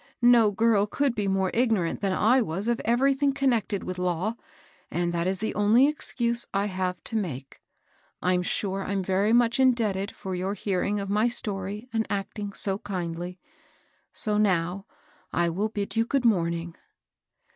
[0.23, 4.33] No girl could be more ignorant than I was of everything connected with law,
[4.89, 7.61] and that is the only excuse I have to make.
[8.23, 12.79] Fm sure I'm very much indebted for your hearing of my story and acting so
[12.79, 13.37] kindly;
[14.11, 14.87] so now
[15.31, 16.75] I will bid you good morning."